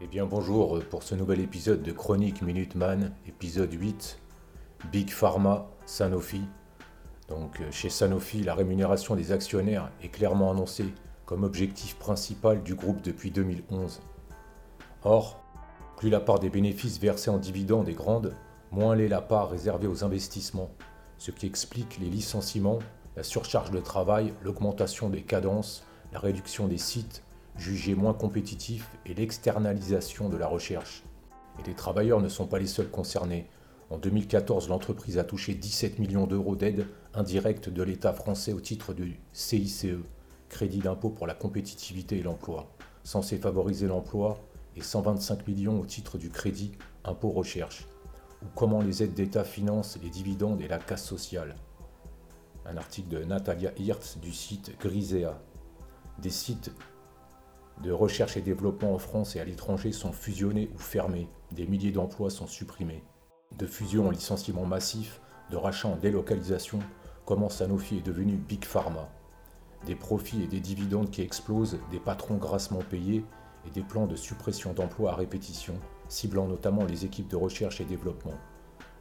Eh 0.00 0.08
bien 0.08 0.26
bonjour 0.26 0.80
pour 0.90 1.04
ce 1.04 1.14
nouvel 1.14 1.38
épisode 1.38 1.84
de 1.84 1.92
Chronique 1.92 2.42
Minuteman, 2.42 3.12
épisode 3.28 3.72
8, 3.72 4.18
Big 4.90 5.08
Pharma, 5.08 5.70
Sanofi. 5.86 6.42
Donc 7.28 7.60
euh, 7.60 7.70
chez 7.70 7.90
Sanofi, 7.90 8.42
la 8.42 8.56
rémunération 8.56 9.14
des 9.14 9.30
actionnaires 9.30 9.92
est 10.02 10.08
clairement 10.08 10.50
annoncée 10.50 10.92
comme 11.26 11.44
objectif 11.44 11.94
principal 11.96 12.64
du 12.64 12.74
groupe 12.74 13.02
depuis 13.02 13.30
2011. 13.30 14.00
Or, 15.04 15.40
plus 15.96 16.10
la 16.10 16.20
part 16.20 16.40
des 16.40 16.50
bénéfices 16.50 16.98
versés 16.98 17.30
en 17.30 17.38
dividendes 17.38 17.88
est 17.88 17.94
grande, 17.94 18.34
moins 18.72 18.96
l'est 18.96 19.06
la 19.06 19.20
part 19.20 19.48
réservée 19.48 19.86
aux 19.86 20.02
investissements, 20.02 20.70
ce 21.18 21.30
qui 21.30 21.46
explique 21.46 21.98
les 22.00 22.10
licenciements, 22.10 22.80
la 23.14 23.22
surcharge 23.22 23.70
de 23.70 23.78
travail, 23.80 24.34
l'augmentation 24.42 25.08
des 25.08 25.22
cadences, 25.22 25.84
la 26.12 26.18
réduction 26.18 26.66
des 26.66 26.78
sites 26.78 27.22
jugés 27.56 27.94
moins 27.94 28.14
compétitifs 28.14 28.88
et 29.06 29.14
l'externalisation 29.14 30.28
de 30.28 30.36
la 30.36 30.46
recherche. 30.46 31.04
Et 31.58 31.68
les 31.68 31.74
travailleurs 31.74 32.20
ne 32.20 32.28
sont 32.28 32.46
pas 32.46 32.58
les 32.58 32.66
seuls 32.66 32.90
concernés. 32.90 33.48
En 33.90 33.98
2014, 33.98 34.68
l'entreprise 34.68 35.18
a 35.18 35.24
touché 35.24 35.54
17 35.54 35.98
millions 35.98 36.26
d'euros 36.26 36.56
d'aide 36.56 36.86
indirecte 37.14 37.68
de 37.68 37.82
l'État 37.82 38.12
français 38.12 38.52
au 38.52 38.60
titre 38.60 38.94
du 38.94 39.20
CICE, 39.32 39.86
Crédit 40.48 40.80
d'impôt 40.80 41.10
pour 41.10 41.26
la 41.26 41.34
compétitivité 41.34 42.18
et 42.18 42.22
l'emploi, 42.22 42.70
censé 43.02 43.38
favoriser 43.38 43.86
l'emploi, 43.86 44.38
et 44.76 44.82
125 44.82 45.46
millions 45.46 45.80
au 45.80 45.86
titre 45.86 46.18
du 46.18 46.30
crédit 46.30 46.72
impôt 47.04 47.30
recherche, 47.30 47.86
ou 48.42 48.46
comment 48.54 48.80
les 48.80 49.02
aides 49.02 49.14
d'État 49.14 49.44
financent 49.44 49.98
les 50.02 50.10
dividendes 50.10 50.60
et 50.60 50.68
la 50.68 50.78
casse 50.78 51.04
sociale. 51.04 51.54
Un 52.66 52.76
article 52.76 53.08
de 53.08 53.24
Natalia 53.24 53.72
Hirtz 53.78 54.18
du 54.18 54.32
site 54.32 54.78
Grisea. 54.80 55.40
Des 56.18 56.30
sites 56.30 56.70
de 57.82 57.90
recherche 57.90 58.36
et 58.36 58.40
développement 58.40 58.94
en 58.94 58.98
France 58.98 59.36
et 59.36 59.40
à 59.40 59.44
l'étranger 59.44 59.92
sont 59.92 60.12
fusionnés 60.12 60.70
ou 60.74 60.78
fermés, 60.78 61.28
des 61.52 61.66
milliers 61.66 61.90
d'emplois 61.90 62.30
sont 62.30 62.46
supprimés. 62.46 63.02
De 63.58 63.66
fusion 63.66 64.08
en 64.08 64.10
licenciement 64.10 64.64
massif, 64.64 65.20
de 65.50 65.56
rachat 65.56 65.88
en 65.88 65.96
délocalisation, 65.96 66.78
comment 67.24 67.48
Sanofi 67.48 67.98
est 67.98 68.06
devenu 68.06 68.36
Big 68.36 68.64
Pharma? 68.64 69.08
Des 69.86 69.96
profits 69.96 70.42
et 70.42 70.46
des 70.46 70.60
dividendes 70.60 71.10
qui 71.10 71.22
explosent, 71.22 71.78
des 71.90 72.00
patrons 72.00 72.36
grassement 72.36 72.82
payés 72.88 73.24
et 73.66 73.70
des 73.70 73.82
plans 73.82 74.06
de 74.06 74.16
suppression 74.16 74.72
d'emplois 74.72 75.12
à 75.12 75.16
répétition, 75.16 75.74
ciblant 76.08 76.46
notamment 76.46 76.84
les 76.84 77.04
équipes 77.04 77.28
de 77.28 77.36
recherche 77.36 77.80
et 77.80 77.84
développement. 77.84 78.38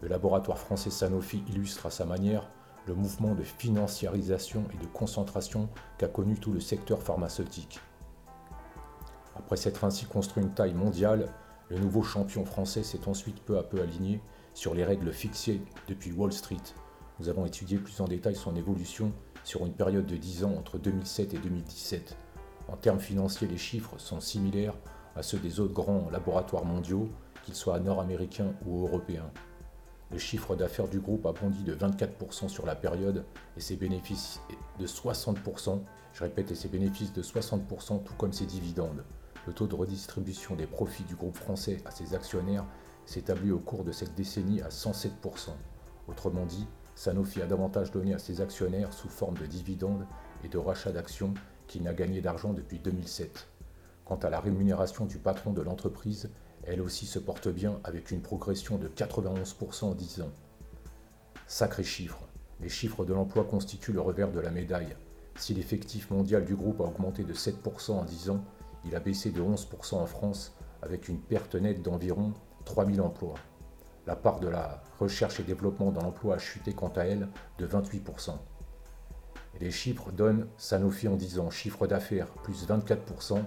Le 0.00 0.08
laboratoire 0.08 0.58
français 0.58 0.90
Sanofi 0.90 1.42
illustre 1.48 1.86
à 1.86 1.90
sa 1.90 2.06
manière 2.06 2.48
le 2.86 2.94
mouvement 2.94 3.34
de 3.34 3.42
financiarisation 3.42 4.64
et 4.72 4.78
de 4.78 4.86
concentration 4.86 5.68
qu'a 5.98 6.08
connu 6.08 6.36
tout 6.36 6.52
le 6.52 6.60
secteur 6.60 7.02
pharmaceutique. 7.02 7.80
Après 9.40 9.56
s'être 9.56 9.84
ainsi 9.84 10.04
construit 10.04 10.42
une 10.42 10.52
taille 10.52 10.74
mondiale, 10.74 11.32
le 11.70 11.78
nouveau 11.78 12.02
champion 12.02 12.44
français 12.44 12.82
s'est 12.82 13.08
ensuite 13.08 13.40
peu 13.40 13.56
à 13.56 13.62
peu 13.62 13.80
aligné 13.80 14.20
sur 14.52 14.74
les 14.74 14.84
règles 14.84 15.14
fixées 15.14 15.62
depuis 15.88 16.12
Wall 16.12 16.30
Street. 16.30 16.60
Nous 17.18 17.30
avons 17.30 17.46
étudié 17.46 17.78
plus 17.78 17.98
en 18.02 18.04
détail 18.04 18.36
son 18.36 18.54
évolution 18.54 19.14
sur 19.42 19.64
une 19.64 19.72
période 19.72 20.04
de 20.04 20.18
10 20.18 20.44
ans 20.44 20.54
entre 20.58 20.76
2007 20.76 21.32
et 21.32 21.38
2017. 21.38 22.18
En 22.68 22.76
termes 22.76 23.00
financiers, 23.00 23.48
les 23.48 23.56
chiffres 23.56 23.94
sont 23.96 24.20
similaires 24.20 24.74
à 25.16 25.22
ceux 25.22 25.38
des 25.38 25.58
autres 25.58 25.72
grands 25.72 26.10
laboratoires 26.10 26.66
mondiaux, 26.66 27.08
qu'ils 27.42 27.54
soient 27.54 27.80
nord-américains 27.80 28.52
ou 28.66 28.82
européens. 28.82 29.30
Le 30.12 30.18
chiffre 30.18 30.54
d'affaires 30.54 30.88
du 30.88 31.00
groupe 31.00 31.24
a 31.24 31.32
bondi 31.32 31.62
de 31.62 31.74
24% 31.74 32.50
sur 32.50 32.66
la 32.66 32.76
période 32.76 33.24
et 33.56 33.60
ses 33.60 33.76
bénéfices 33.76 34.42
de 34.78 34.86
60%. 34.86 35.80
Je 36.12 36.24
répète, 36.24 36.50
et 36.50 36.54
ses 36.54 36.68
bénéfices 36.68 37.14
de 37.14 37.22
60%, 37.22 38.02
tout 38.02 38.14
comme 38.18 38.34
ses 38.34 38.44
dividendes. 38.44 39.02
Le 39.46 39.52
taux 39.52 39.66
de 39.66 39.74
redistribution 39.74 40.54
des 40.54 40.66
profits 40.66 41.04
du 41.04 41.16
groupe 41.16 41.36
français 41.36 41.78
à 41.86 41.90
ses 41.90 42.14
actionnaires 42.14 42.66
s'établit 43.06 43.50
au 43.50 43.58
cours 43.58 43.84
de 43.84 43.92
cette 43.92 44.14
décennie 44.14 44.60
à 44.60 44.68
107%. 44.68 45.50
Autrement 46.08 46.44
dit, 46.44 46.66
Sanofi 46.94 47.40
a 47.40 47.46
davantage 47.46 47.90
donné 47.90 48.12
à 48.12 48.18
ses 48.18 48.40
actionnaires 48.40 48.92
sous 48.92 49.08
forme 49.08 49.38
de 49.38 49.46
dividendes 49.46 50.06
et 50.44 50.48
de 50.48 50.58
rachats 50.58 50.92
d'actions 50.92 51.32
qu'il 51.66 51.82
n'a 51.82 51.94
gagné 51.94 52.20
d'argent 52.20 52.52
depuis 52.52 52.78
2007. 52.78 53.48
Quant 54.04 54.16
à 54.16 54.28
la 54.28 54.40
rémunération 54.40 55.06
du 55.06 55.18
patron 55.18 55.52
de 55.52 55.62
l'entreprise, 55.62 56.30
elle 56.64 56.82
aussi 56.82 57.06
se 57.06 57.18
porte 57.18 57.48
bien 57.48 57.80
avec 57.84 58.10
une 58.10 58.20
progression 58.20 58.76
de 58.76 58.88
91% 58.88 59.84
en 59.84 59.94
10 59.94 60.20
ans. 60.22 60.32
Sacré 61.46 61.84
chiffre. 61.84 62.28
Les 62.60 62.68
chiffres 62.68 63.04
de 63.04 63.14
l'emploi 63.14 63.44
constituent 63.44 63.92
le 63.92 64.00
revers 64.00 64.30
de 64.30 64.40
la 64.40 64.50
médaille. 64.50 64.94
Si 65.36 65.54
l'effectif 65.54 66.10
mondial 66.10 66.44
du 66.44 66.54
groupe 66.54 66.80
a 66.80 66.84
augmenté 66.84 67.24
de 67.24 67.32
7% 67.32 67.92
en 67.92 68.04
10 68.04 68.30
ans, 68.30 68.44
il 68.84 68.94
a 68.94 69.00
baissé 69.00 69.30
de 69.30 69.42
11% 69.42 69.94
en 69.96 70.06
France 70.06 70.54
avec 70.82 71.08
une 71.08 71.20
perte 71.20 71.54
nette 71.54 71.82
d'environ 71.82 72.32
3000 72.64 73.00
emplois. 73.00 73.34
La 74.06 74.16
part 74.16 74.40
de 74.40 74.48
la 74.48 74.82
recherche 74.98 75.40
et 75.40 75.42
développement 75.42 75.92
dans 75.92 76.02
l'emploi 76.02 76.36
a 76.36 76.38
chuté 76.38 76.72
quant 76.72 76.92
à 76.96 77.04
elle 77.04 77.28
de 77.58 77.66
28%. 77.66 78.32
Et 79.54 79.64
les 79.64 79.70
chiffres 79.70 80.10
donnent 80.10 80.46
Sanofi 80.56 81.08
en 81.08 81.16
10 81.16 81.38
ans 81.38 81.50
chiffre 81.50 81.86
d'affaires 81.86 82.28
plus 82.42 82.66
24%, 82.66 83.42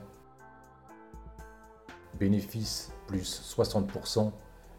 bénéfices 2.20 2.92
plus 3.08 3.56
60%, 3.58 4.32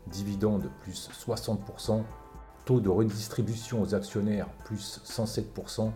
dividendes 0.07 0.71
plus 0.81 1.11
60%, 1.11 2.03
taux 2.65 2.81
de 2.81 2.89
redistribution 2.89 3.83
aux 3.83 3.95
actionnaires 3.95 4.49
plus 4.65 5.01
107%, 5.05 5.91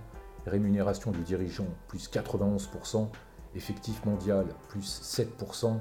rémunération 0.47 1.11
du 1.11 1.21
dirigeant 1.21 1.67
plus 1.87 2.11
91%, 2.11 3.09
effectif 3.55 4.05
mondial 4.05 4.47
plus 4.69 5.01
7%, 5.03 5.79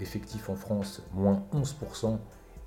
effectif 0.00 0.48
en 0.50 0.56
France 0.56 1.02
moins 1.12 1.42
11% 1.52 2.18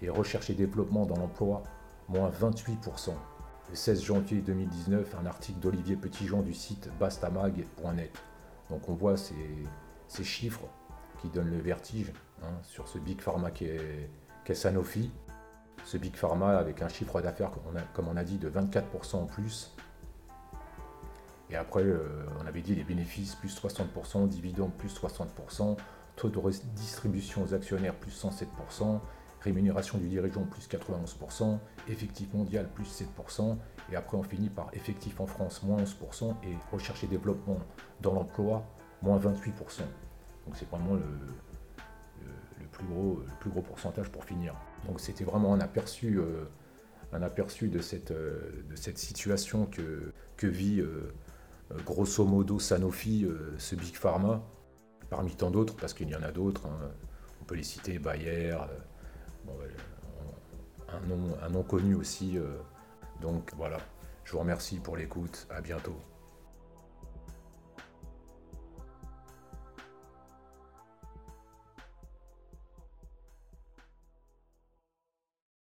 et 0.01 0.09
recherche 0.09 0.49
et 0.49 0.53
développement 0.53 1.05
dans 1.05 1.17
l'emploi 1.17 1.63
moins 2.07 2.29
28%. 2.29 3.11
Le 3.69 3.75
16 3.75 4.01
janvier 4.01 4.41
2019, 4.41 5.15
un 5.21 5.25
article 5.27 5.59
d'Olivier 5.59 5.95
Petitjean 5.95 6.41
du 6.41 6.53
site 6.53 6.89
bastamag.net. 6.99 8.11
Donc 8.69 8.89
on 8.89 8.93
voit 8.93 9.15
ces, 9.15 10.23
chiffres 10.23 10.67
qui 11.21 11.27
donnent 11.29 11.51
le 11.51 11.59
vertige 11.59 12.11
hein, 12.41 12.51
sur 12.63 12.87
ce 12.87 12.97
Big 12.97 13.21
Pharma 13.21 13.51
qui 13.51 13.65
est, 13.65 14.09
Sanofi. 14.51 15.11
Ce 15.85 15.97
Big 15.97 16.15
Pharma 16.15 16.57
avec 16.57 16.81
un 16.81 16.89
chiffre 16.89 17.21
d'affaires, 17.21 17.51
comme 17.93 18.07
on 18.07 18.17
a 18.17 18.23
dit, 18.23 18.39
de 18.39 18.49
24% 18.49 19.17
en 19.17 19.25
plus 19.27 19.75
et 21.51 21.55
après, 21.55 21.83
euh, 21.83 22.25
on 22.41 22.45
avait 22.45 22.61
dit 22.61 22.75
les 22.75 22.83
bénéfices 22.83 23.35
plus 23.35 23.55
60%, 23.59 24.27
dividendes 24.27 24.73
plus 24.73 24.93
60%, 24.93 25.77
taux 26.15 26.29
de 26.29 26.37
redistribution 26.37 27.43
aux 27.43 27.53
actionnaires 27.53 27.95
plus 27.95 28.11
107%, 28.23 28.99
rémunération 29.41 29.97
du 29.97 30.07
dirigeant 30.07 30.43
plus 30.43 30.67
91%, 30.67 31.57
effectif 31.87 32.33
mondial 32.33 32.69
plus 32.73 33.03
7%, 33.19 33.57
et 33.91 33.95
après 33.95 34.17
on 34.17 34.23
finit 34.23 34.49
par 34.49 34.69
effectif 34.73 35.19
en 35.19 35.25
France 35.25 35.63
moins 35.63 35.81
11% 35.81 36.35
et 36.43 36.55
recherche 36.71 37.03
et 37.03 37.07
développement 37.07 37.57
dans 38.01 38.13
l'emploi 38.13 38.65
moins 39.01 39.17
28%. 39.17 39.23
Donc 40.45 40.55
c'est 40.55 40.69
vraiment 40.69 40.95
le, 40.95 41.03
plus 42.71 42.85
gros, 42.85 43.23
le 43.25 43.33
plus 43.39 43.49
gros 43.49 43.61
pourcentage 43.61 44.09
pour 44.09 44.25
finir. 44.25 44.55
Donc 44.87 44.99
c'était 44.99 45.23
vraiment 45.23 45.53
un 45.53 45.61
aperçu, 45.61 46.17
euh, 46.17 46.45
euh, 47.13 48.63
de 48.69 48.75
cette 48.75 48.97
situation 48.97 49.65
que, 49.65 50.47
vit 50.47 50.81
grosso 51.85 52.25
modo 52.25 52.59
Sanofi, 52.59 53.25
euh, 53.25 53.55
ce 53.57 53.75
Big 53.75 53.95
Pharma, 53.95 54.41
parmi 55.09 55.35
tant 55.35 55.51
d'autres, 55.51 55.75
parce 55.75 55.93
qu'il 55.93 56.09
y 56.09 56.15
en 56.15 56.23
a 56.23 56.31
d'autres. 56.31 56.65
Hein. 56.67 56.91
On 57.41 57.45
peut 57.45 57.55
les 57.55 57.63
citer, 57.63 57.99
Bayer, 57.99 58.51
euh, 58.51 59.67
un, 60.89 61.07
nom, 61.07 61.37
un 61.41 61.49
nom 61.49 61.63
connu 61.63 61.95
aussi. 61.95 62.37
donc 63.21 63.51
voilà, 63.57 63.77
je 64.23 64.31
vous 64.33 64.39
remercie 64.39 64.77
pour 64.77 64.97
l'écoute, 64.97 65.47
à 65.49 65.61
bientôt. 65.61 65.95